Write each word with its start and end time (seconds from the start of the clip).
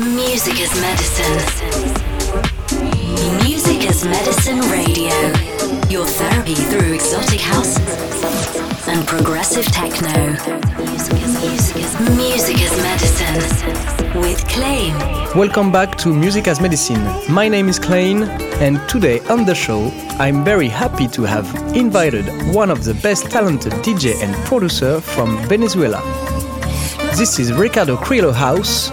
Music 0.00 0.58
as 0.62 0.74
medicine. 0.80 1.36
Music 3.44 3.86
as 3.86 4.02
medicine 4.02 4.60
radio. 4.70 5.12
Your 5.90 6.06
therapy 6.06 6.54
through 6.54 6.94
exotic 6.94 7.42
house 7.42 7.76
and 8.88 9.06
progressive 9.06 9.66
techno. 9.66 10.30
Music 12.16 12.62
as 12.62 12.74
medicine 12.82 14.20
with 14.22 14.42
Clain. 14.48 14.94
Welcome 15.36 15.70
back 15.70 15.98
to 15.98 16.14
Music 16.14 16.48
as 16.48 16.62
Medicine. 16.62 17.04
My 17.28 17.46
name 17.46 17.68
is 17.68 17.78
Clain, 17.78 18.22
and 18.62 18.80
today 18.88 19.20
on 19.28 19.44
the 19.44 19.54
show, 19.54 19.92
I'm 20.18 20.42
very 20.42 20.68
happy 20.68 21.08
to 21.08 21.24
have 21.24 21.46
invited 21.76 22.24
one 22.54 22.70
of 22.70 22.84
the 22.84 22.94
best 22.94 23.30
talented 23.30 23.74
DJ 23.84 24.14
and 24.22 24.34
producer 24.46 25.02
from 25.02 25.36
Venezuela. 25.46 26.00
This 27.16 27.38
is 27.38 27.52
Ricardo 27.52 27.96
Criollo 27.96 28.32
House 28.32 28.90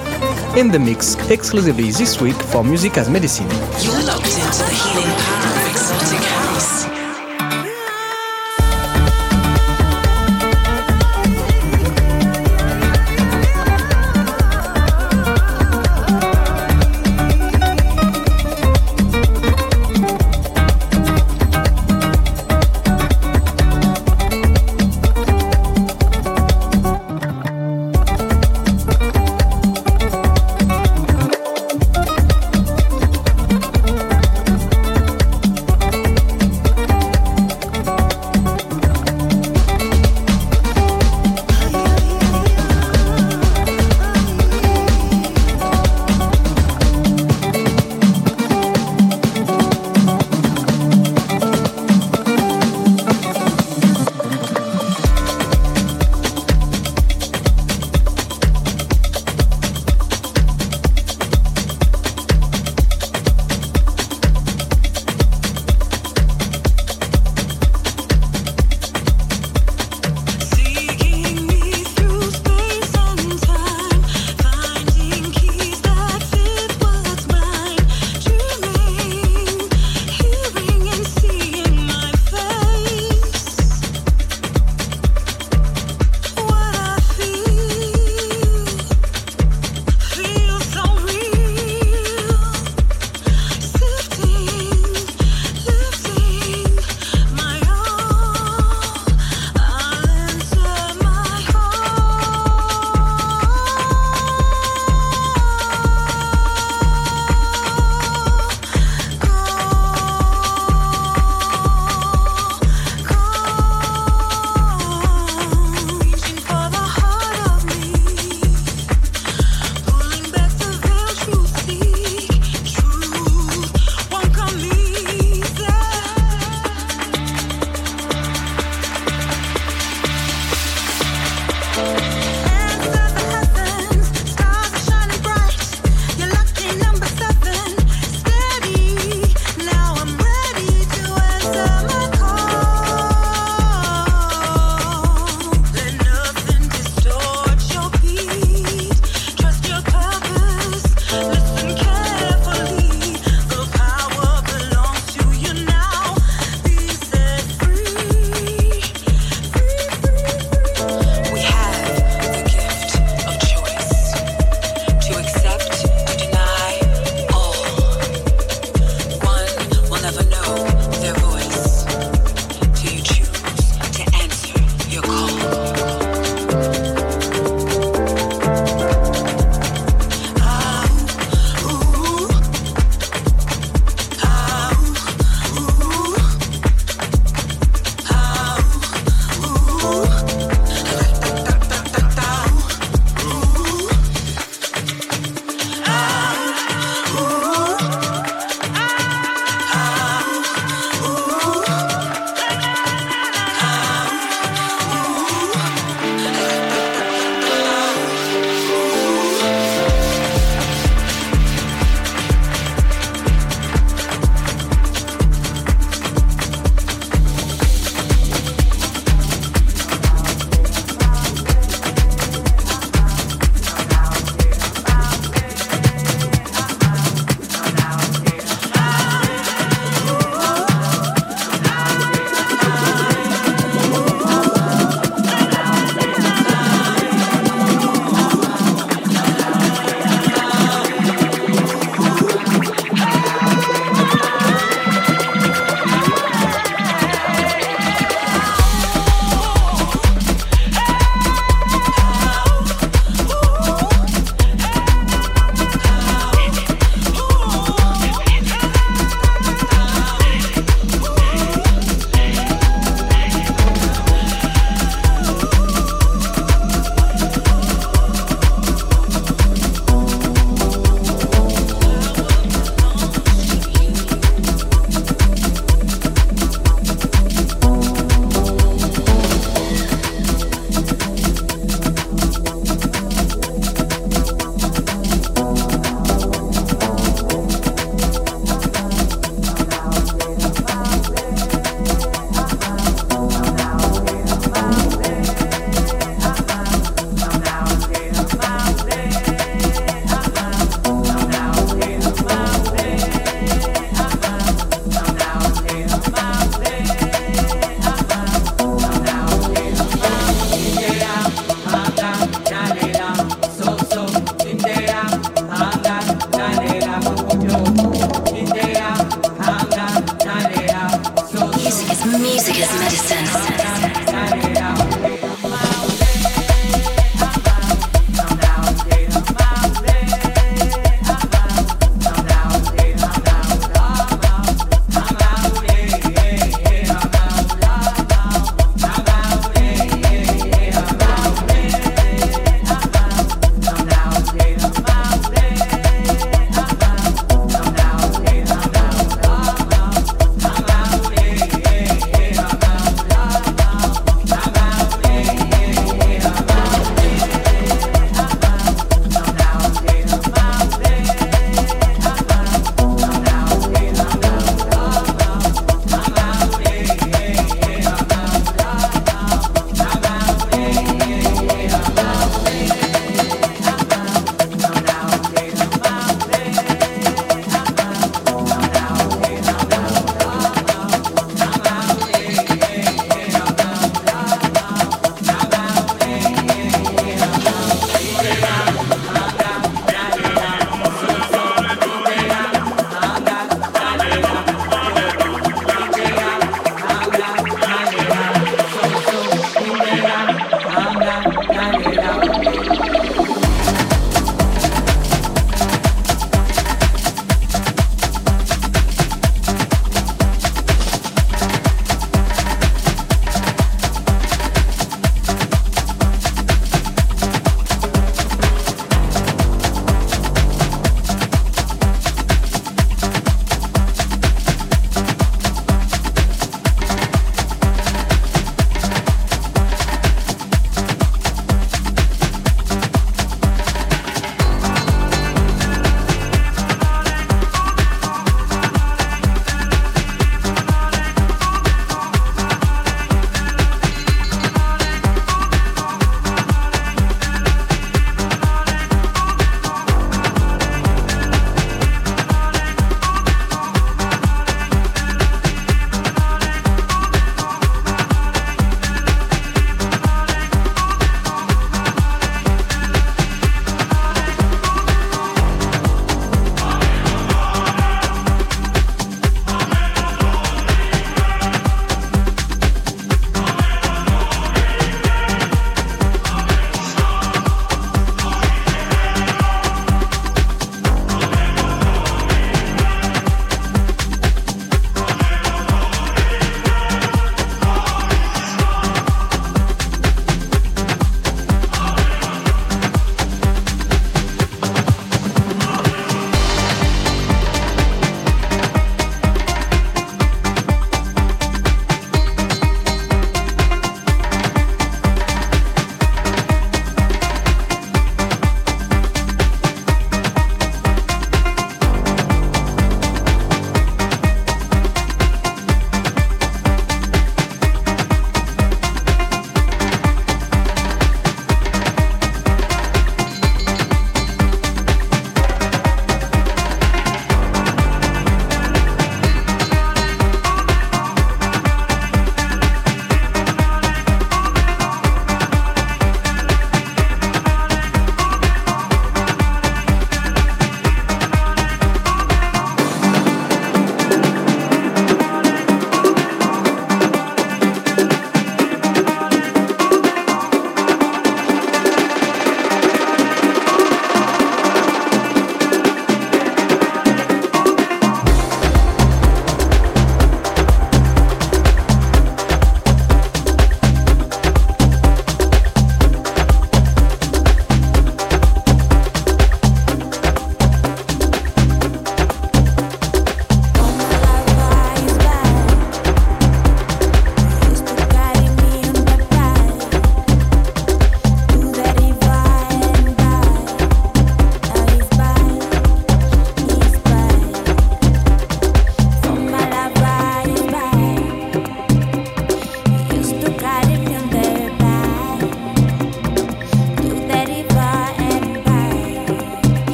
in 0.58 0.72
the 0.72 0.80
mix 0.80 1.16
exclusively 1.30 1.92
this 1.92 2.20
week 2.20 2.36
for 2.36 2.64
Music 2.64 2.98
as 2.98 3.08
Medicine. 3.10 3.48
You're 3.80 4.02
locked 4.06 4.26
into 4.26 4.64
the 4.64 4.74
healing 4.74 5.16
power 5.20 5.57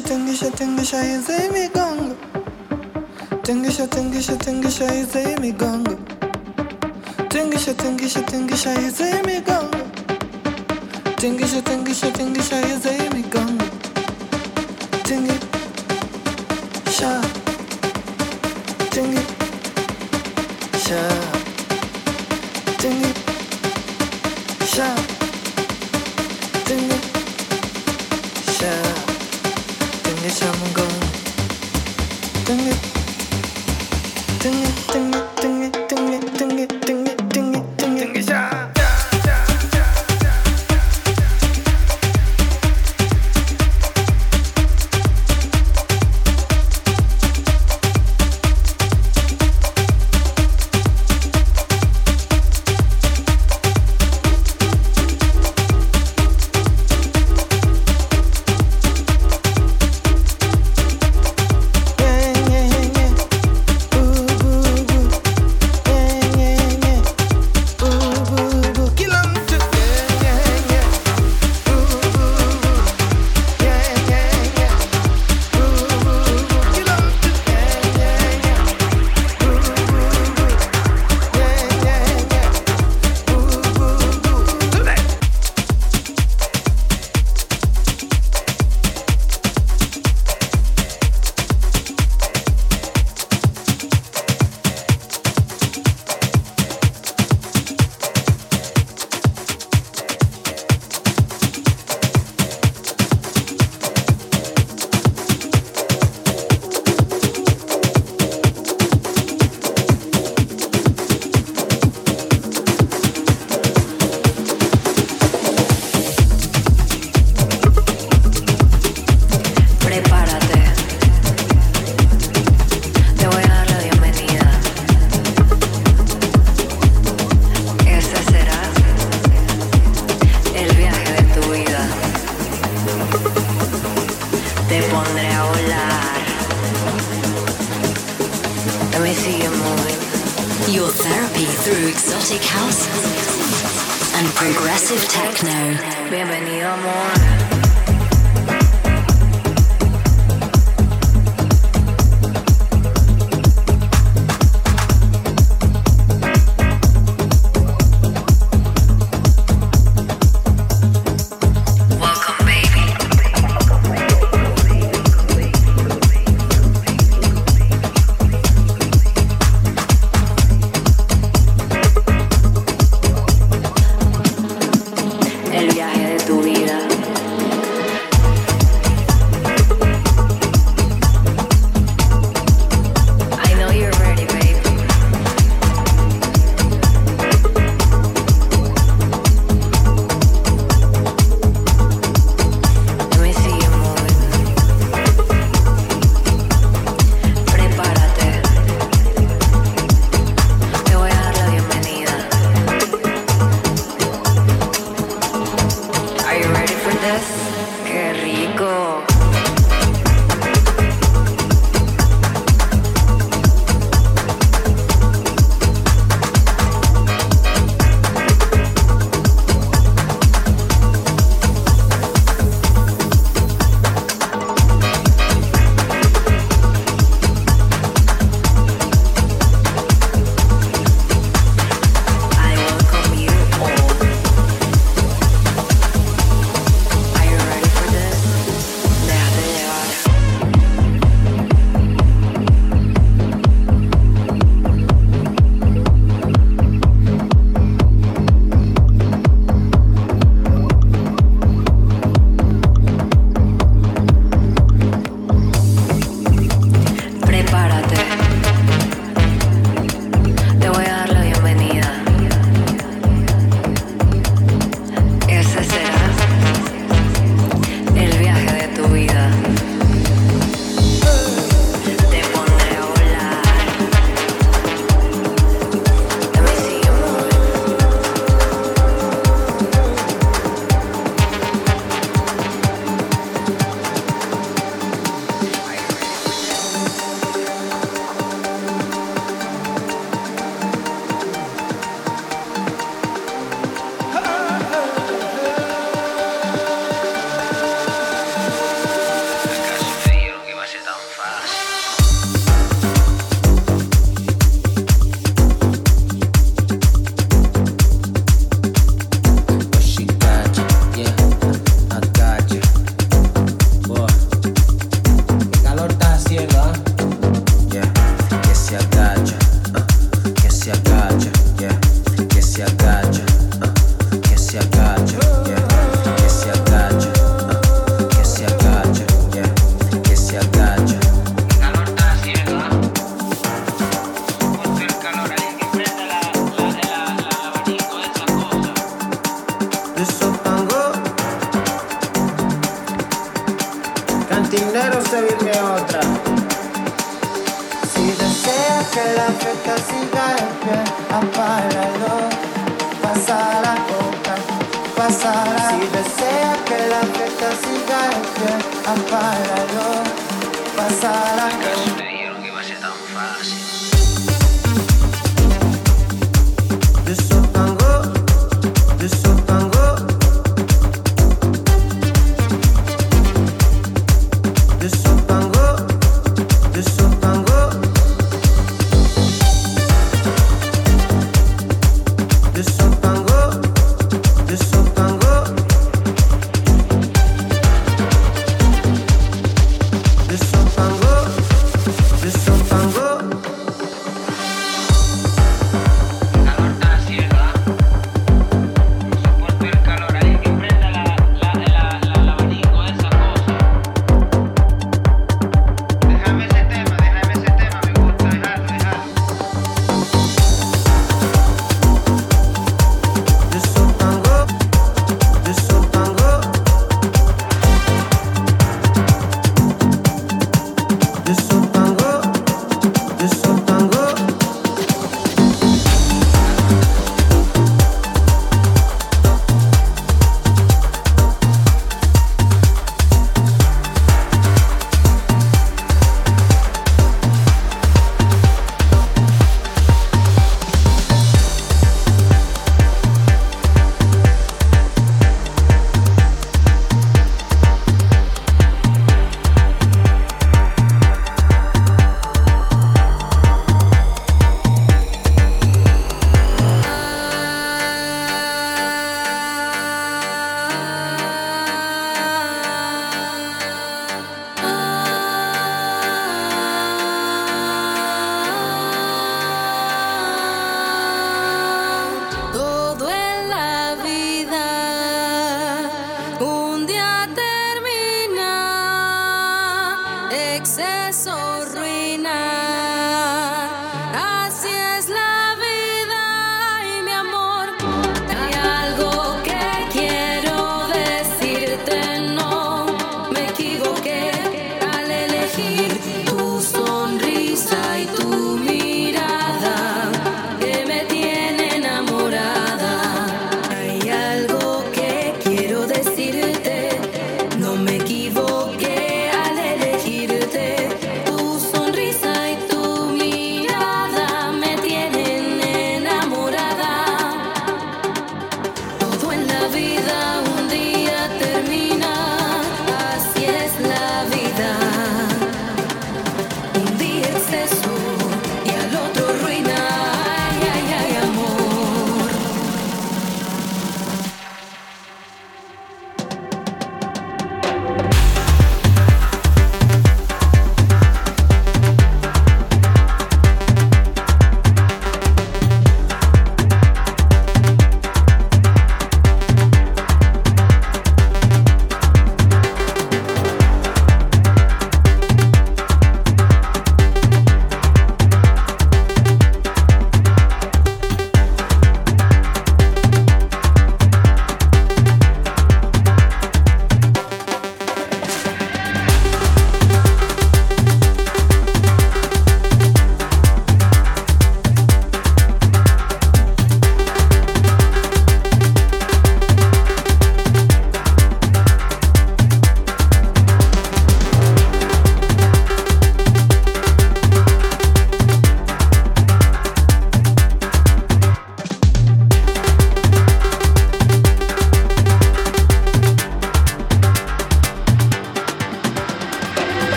tingisha 0.00 0.50
tingisha 0.50 0.50
tingisha 0.50 1.04
izai 1.04 1.48
migongo 1.50 2.16
tingisha 3.42 3.86
tingisha 3.88 4.36
tingisha 4.36 4.94
izai 4.94 5.36
migongo 5.40 5.98
tingisha 7.28 7.74
tingisha 7.74 8.22
tingisha 8.22 8.72
izai 8.80 9.22
migongo 9.26 9.78
tingisha 11.16 11.62
tingisha 11.62 12.10
tingisha 12.12 12.60
izai 12.68 13.08
migongo 13.14 13.77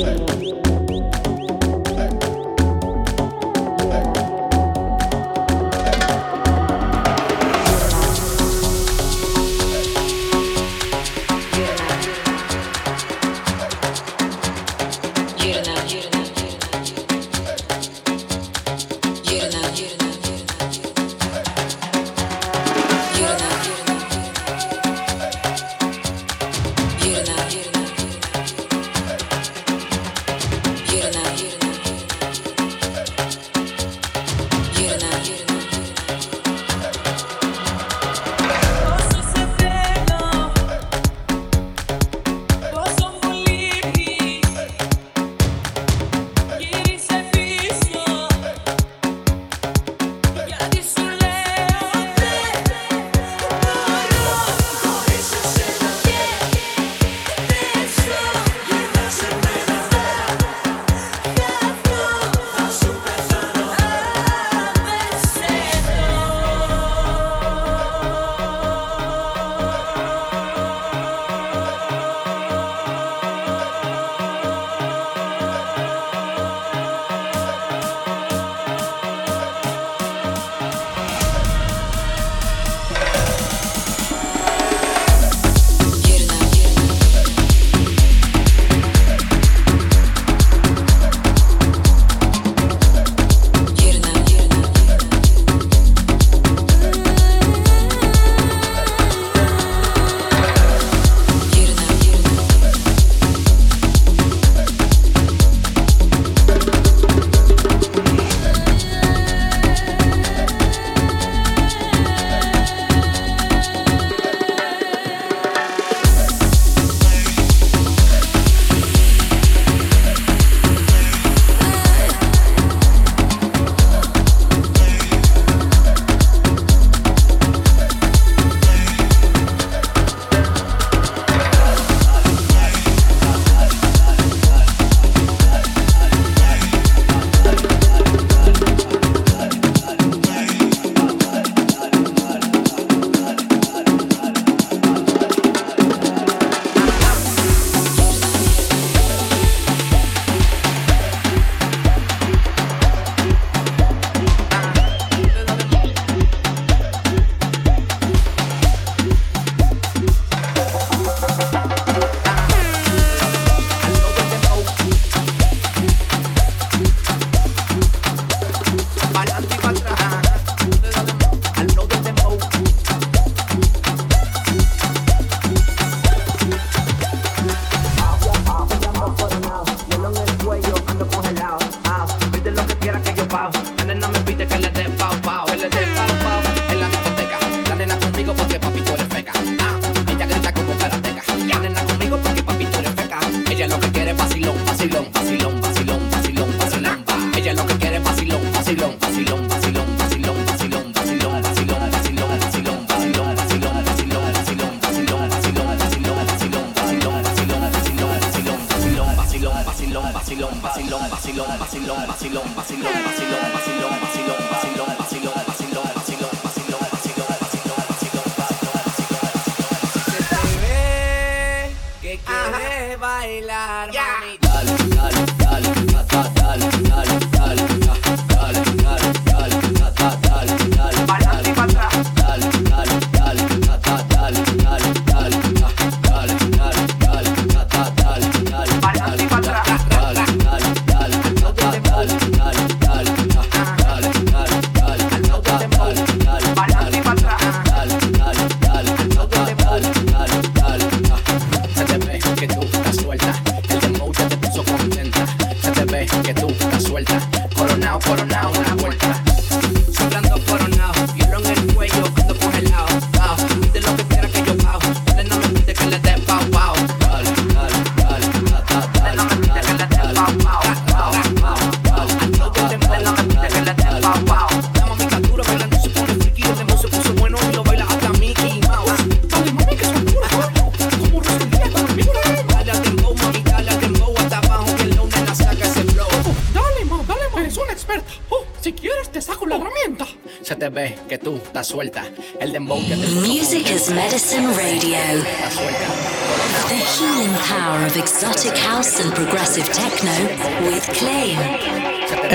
Yeah. 0.00 0.29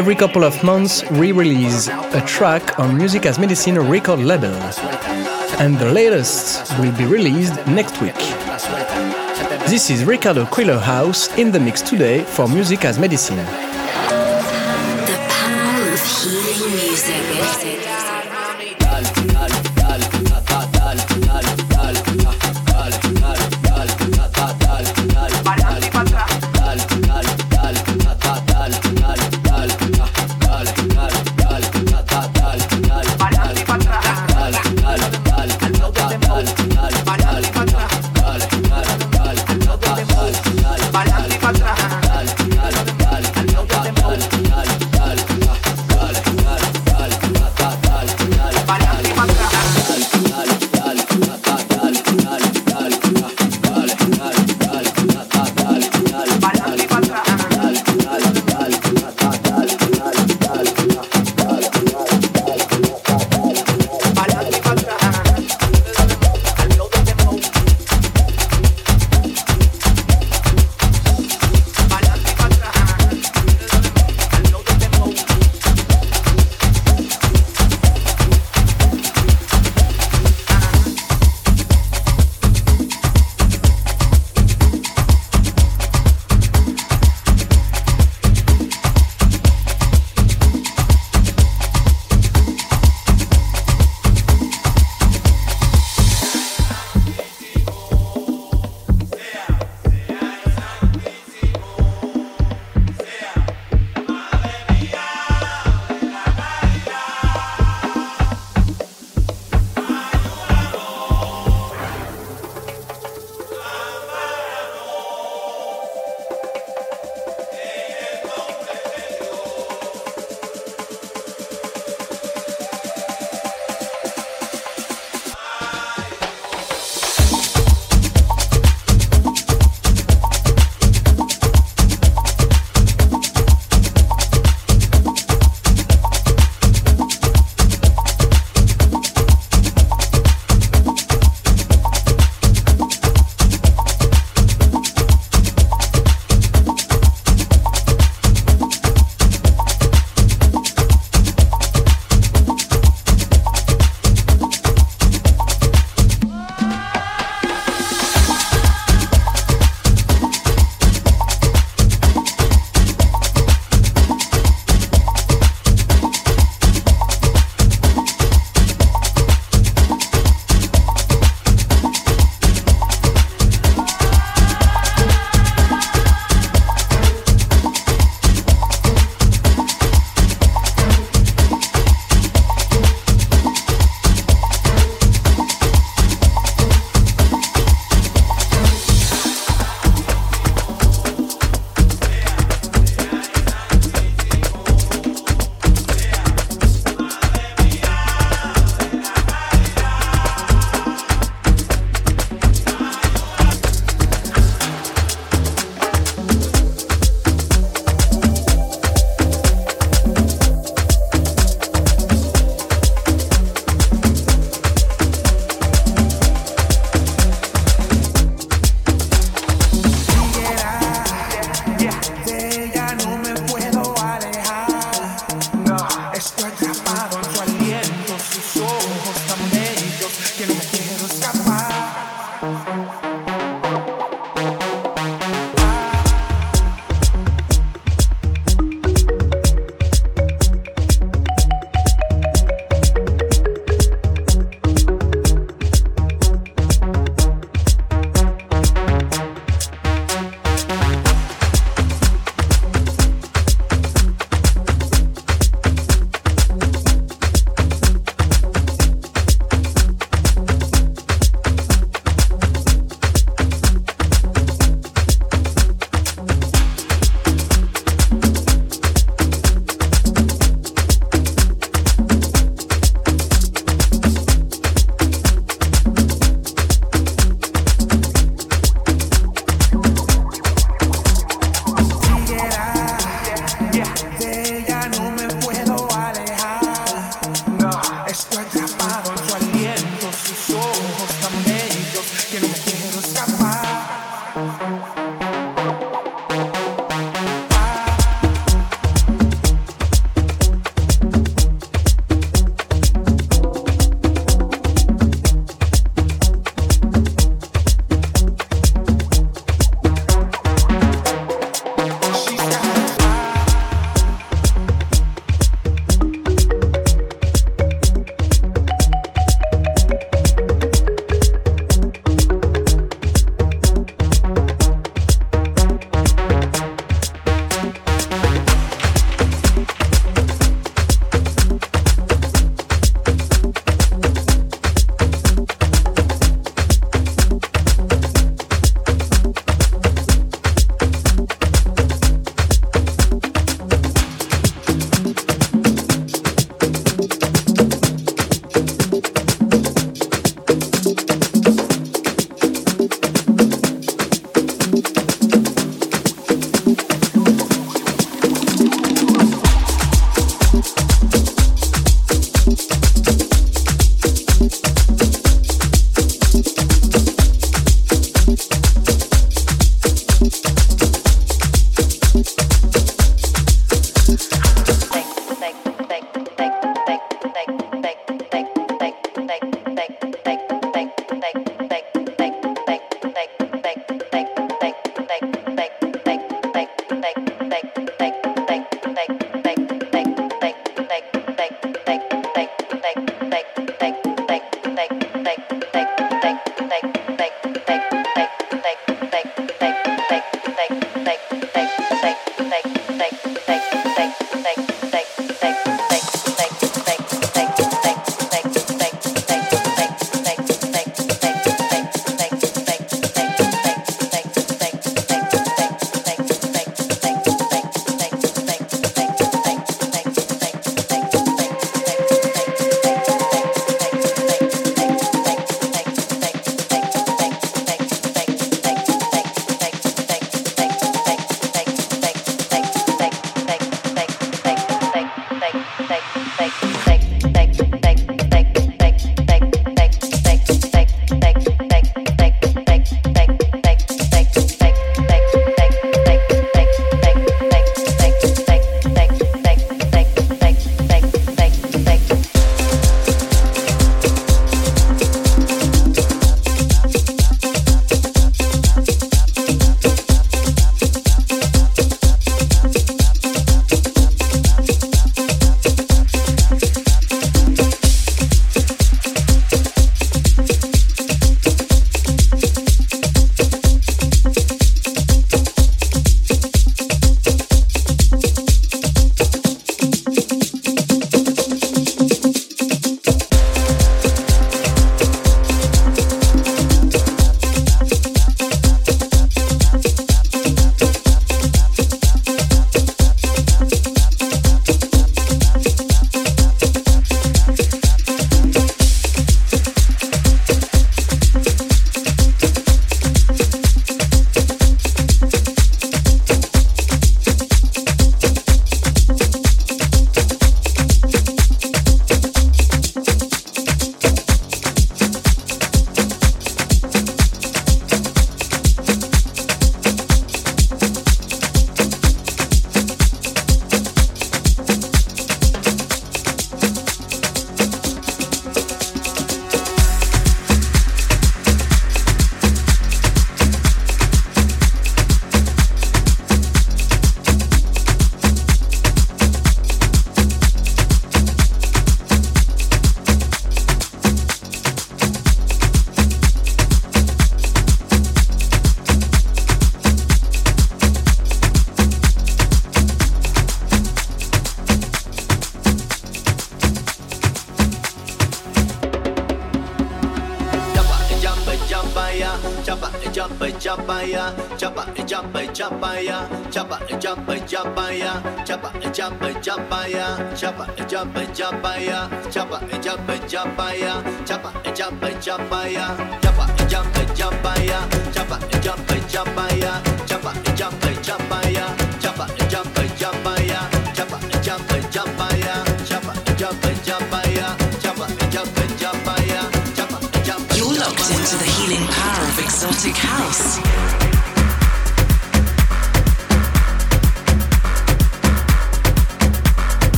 every 0.00 0.14
couple 0.14 0.44
of 0.44 0.64
months 0.64 1.04
re 1.10 1.30
release 1.30 1.88
a 1.88 2.22
track 2.26 2.78
on 2.78 2.96
Music 2.96 3.26
as 3.26 3.38
Medicine 3.38 3.78
record 3.78 4.18
label. 4.18 4.54
And 5.60 5.78
the 5.78 5.92
latest 5.92 6.72
will 6.78 6.96
be 6.96 7.04
released 7.04 7.54
next 7.66 8.00
week. 8.00 8.16
This 9.68 9.90
is 9.90 10.06
Ricardo 10.06 10.46
Criollo 10.46 10.80
House 10.80 11.28
in 11.36 11.52
the 11.52 11.60
mix 11.60 11.82
today 11.82 12.24
for 12.24 12.48
Music 12.48 12.86
as 12.86 12.98
Medicine. 12.98 13.69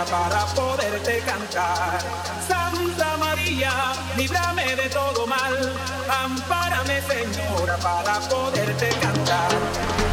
boca 0.00 0.04
para 0.04 0.46
poderte 0.54 1.20
cantar. 1.20 1.98
Santa 2.46 3.16
María, 3.18 3.70
líbrame 4.16 4.76
de 4.76 4.88
todo 4.88 5.26
mal, 5.26 5.72
ampárame 6.08 7.00
Señora 7.02 7.76
para 7.78 8.20
poderte 8.28 8.88
cantar. 9.00 9.50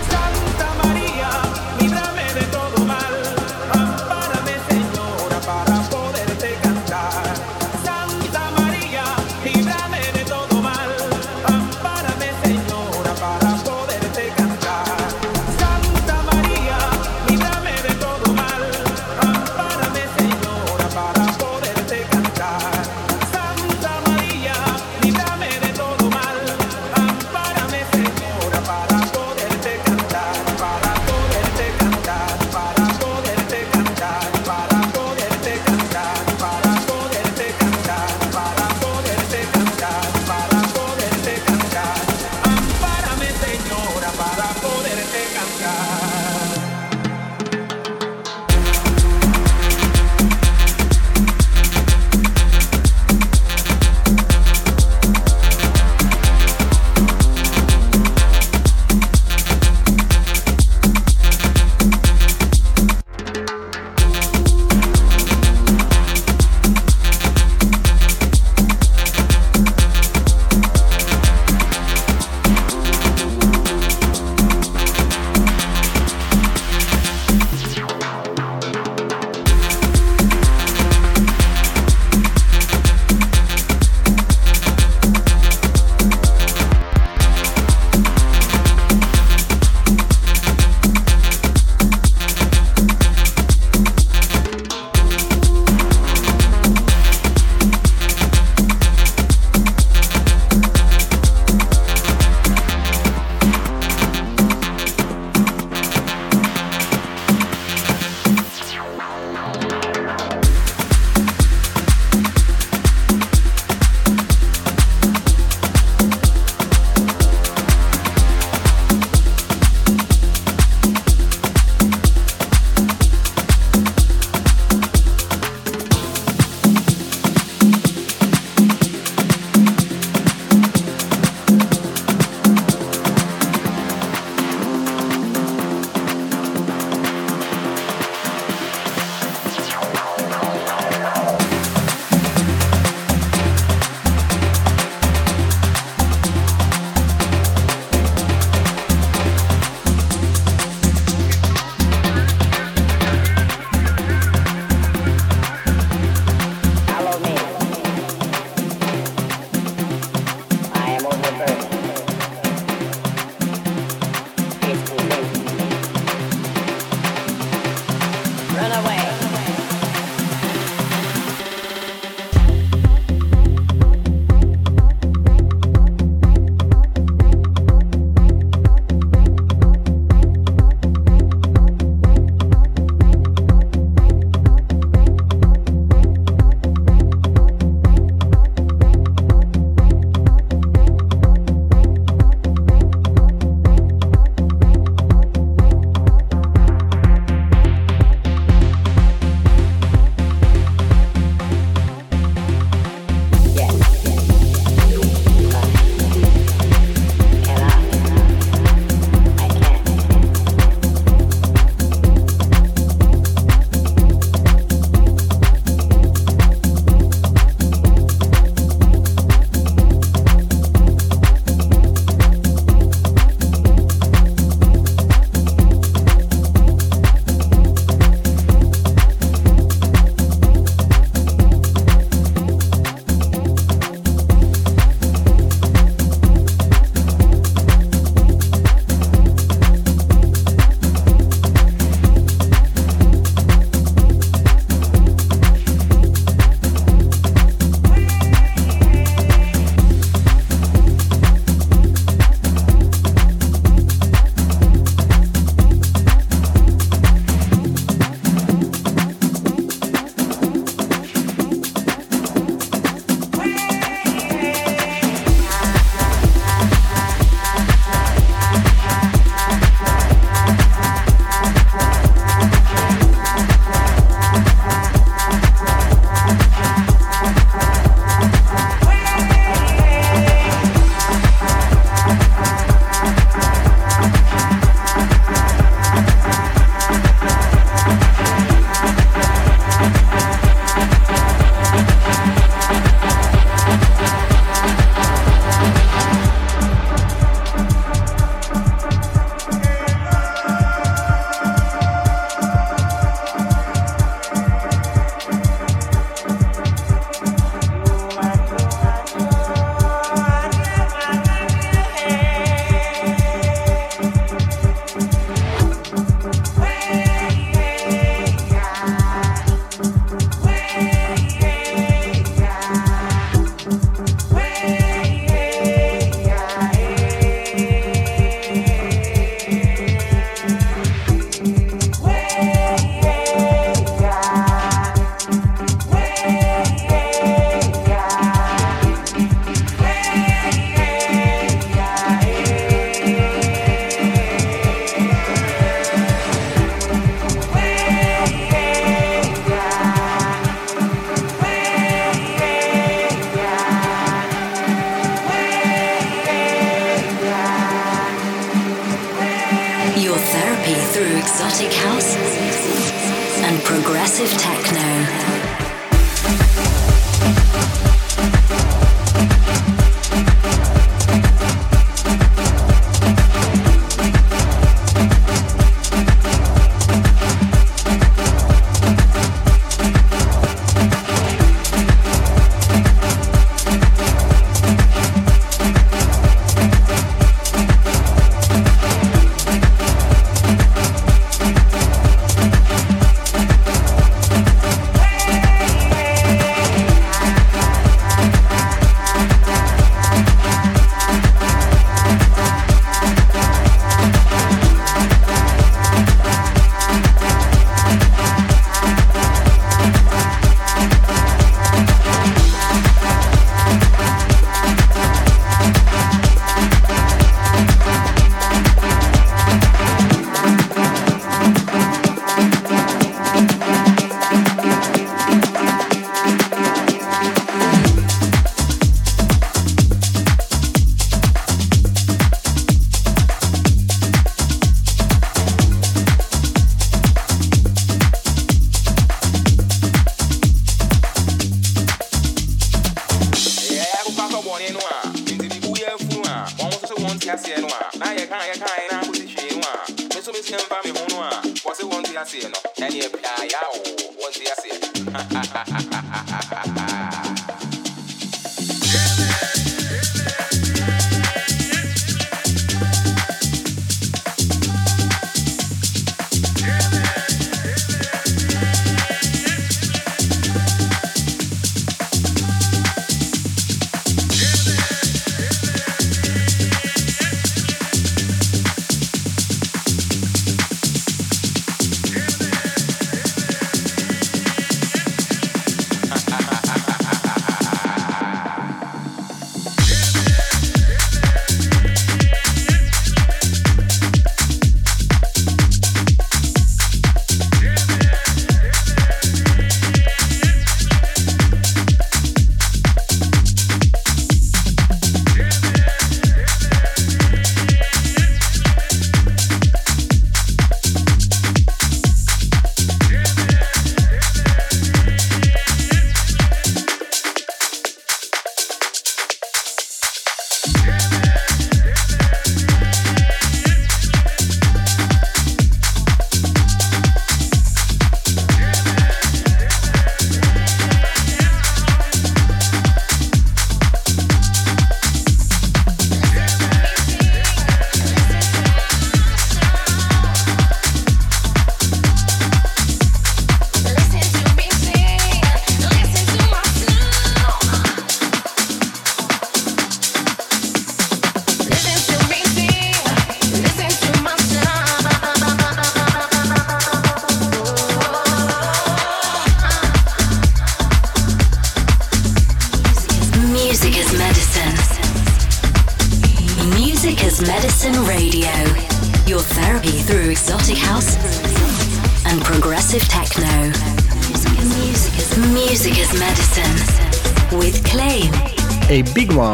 Santa 0.10 0.88
María, 0.88 1.30
líbrame 1.80 2.34
de 2.34 2.46
todo 2.48 2.86
mal, 2.86 3.16
ampárame 3.74 4.56
Señora 4.70 5.40
para 5.46 5.77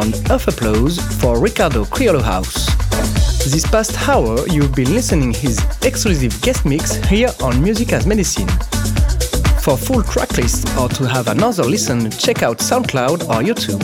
round 0.04 0.30
of 0.30 0.46
applause 0.48 0.98
for 1.20 1.38
Ricardo 1.38 1.84
Criollo 1.84 2.20
House. 2.20 2.66
This 3.50 3.66
past 3.66 4.08
hour, 4.08 4.46
you've 4.48 4.74
been 4.74 4.92
listening 4.92 5.32
his 5.32 5.58
exclusive 5.82 6.40
guest 6.42 6.64
mix 6.66 6.96
here 7.06 7.30
on 7.42 7.62
Music 7.62 7.92
as 7.92 8.06
Medicine. 8.06 8.48
For 9.60 9.76
full 9.76 10.02
tracklist 10.02 10.66
or 10.78 10.88
to 10.90 11.08
have 11.08 11.28
another 11.28 11.64
listen, 11.64 12.10
check 12.10 12.42
out 12.42 12.58
SoundCloud 12.58 13.28
or 13.30 13.42
YouTube. 13.42 13.82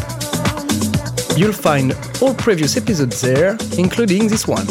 You'll 1.39 1.53
find 1.53 1.97
all 2.21 2.35
previous 2.35 2.77
episodes 2.77 3.21
there, 3.21 3.57
including 3.79 4.29
this 4.29 4.47
one. 4.47 4.67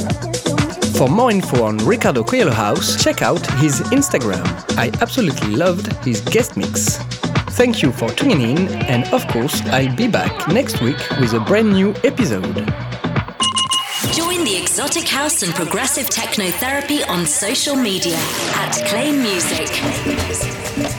For 0.97 1.07
more 1.07 1.31
info 1.31 1.63
on 1.63 1.77
Ricardo 1.77 2.23
Criollo 2.23 2.51
House, 2.53 3.01
check 3.03 3.21
out 3.21 3.45
his 3.53 3.81
Instagram. 3.91 4.45
I 4.77 4.91
absolutely 5.01 5.55
loved 5.55 5.91
his 6.05 6.21
guest 6.21 6.57
mix. 6.57 6.99
Thank 7.59 7.81
you 7.81 7.91
for 7.91 8.09
tuning 8.11 8.39
in, 8.39 8.69
and 8.83 9.03
of 9.13 9.27
course, 9.27 9.61
I'll 9.65 9.93
be 9.93 10.07
back 10.07 10.47
next 10.47 10.79
week 10.79 10.95
with 11.19 11.33
a 11.33 11.41
brand 11.41 11.73
new 11.73 11.93
episode. 12.05 12.55
Join 14.13 14.45
the 14.45 14.57
exotic 14.57 15.05
house 15.05 15.43
and 15.43 15.53
progressive 15.53 16.09
techno 16.09 16.51
therapy 16.51 17.03
on 17.03 17.25
social 17.25 17.75
media 17.75 18.15
at 18.15 18.71
Clain 18.87 19.21
Music. 19.21 20.98